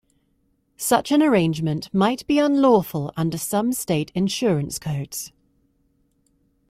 Such 0.77 1.11
an 1.11 1.21
arrangement 1.21 1.93
might 1.93 2.25
be 2.25 2.39
unlawful 2.39 3.13
under 3.15 3.37
some 3.37 3.71
state 3.71 4.11
insurance 4.15 4.79
codes. 4.79 5.31